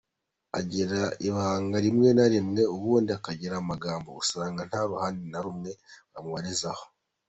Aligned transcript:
Agira 0.59 0.99
ibanga 1.27 1.77
rimwe 1.85 2.09
na 2.17 2.25
rimwe 2.33 2.61
ubundi 2.75 3.09
akagira 3.17 3.55
amagambo, 3.57 4.09
usanga 4.21 4.61
nta 4.69 4.81
ruhande 4.89 5.23
na 5.31 5.39
rumwe 5.45 5.71
wamubarizaho. 6.13 6.83